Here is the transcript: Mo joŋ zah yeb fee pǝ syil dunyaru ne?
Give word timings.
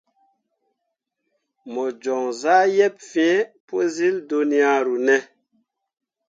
Mo 1.71 1.83
joŋ 2.03 2.23
zah 2.41 2.65
yeb 2.77 2.95
fee 3.09 3.37
pǝ 3.67 3.75
syil 3.93 4.17
dunyaru 4.29 4.95
ne? 5.05 5.17